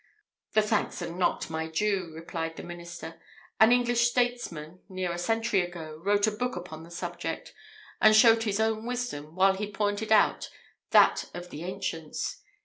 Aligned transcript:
"The 0.53 0.63
thanks 0.63 1.03
are 1.03 1.11
not 1.13 1.51
my 1.51 1.67
due," 1.67 2.11
replied 2.15 2.55
the 2.55 2.63
minister; 2.63 3.21
"an 3.59 3.71
English 3.71 4.09
statesman, 4.09 4.79
near 4.89 5.11
a 5.11 5.19
century 5.19 5.61
ago, 5.61 6.01
wrote 6.03 6.25
a 6.25 6.31
book 6.31 6.55
upon 6.55 6.81
the 6.81 6.89
subject; 6.89 7.53
and 8.01 8.15
showed 8.15 8.41
his 8.41 8.59
own 8.59 8.87
wisdom, 8.87 9.35
while 9.35 9.53
he 9.53 9.71
pointed 9.71 10.11
out 10.11 10.49
that 10.89 11.29
of 11.35 11.51
the 11.51 11.63
ancients. 11.63 12.41